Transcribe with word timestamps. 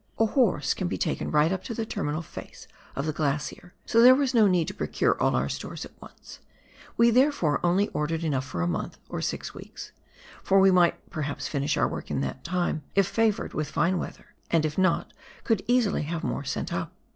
A 0.17 0.25
horse 0.25 0.73
can 0.73 0.87
be 0.87 0.97
taken 0.97 1.29
right 1.29 1.51
up 1.51 1.63
to 1.65 1.75
the 1.75 1.85
terminal 1.85 2.23
face 2.23 2.67
of 2.95 3.05
the 3.05 3.13
glacier, 3.13 3.75
so 3.85 4.01
there 4.01 4.15
was 4.15 4.33
no 4.33 4.47
need 4.47 4.67
to 4.69 4.73
procure 4.73 5.15
all 5.21 5.35
our 5.35 5.47
stores 5.47 5.85
at 5.85 5.91
once, 6.01 6.39
we 6.97 7.11
therefore 7.11 7.63
only 7.63 7.87
ordered 7.89 8.23
enough 8.23 8.43
for 8.43 8.63
a 8.63 8.67
month 8.67 8.97
or 9.09 9.21
six 9.21 9.53
weeks, 9.53 9.91
for 10.41 10.59
we 10.59 10.71
might 10.71 11.07
perhaps 11.11 11.47
finish 11.47 11.77
our 11.77 11.87
work 11.87 12.09
in 12.09 12.21
that 12.21 12.43
time 12.43 12.81
if 12.95 13.05
favoured 13.05 13.53
with 13.53 13.69
fine 13.69 13.99
weather, 13.99 14.33
and 14.49 14.65
if 14.65 14.75
not 14.75 15.13
could 15.43 15.61
easily 15.67 16.01
have 16.01 16.23
more 16.23 16.43
sent 16.43 16.73
up. 16.73 16.91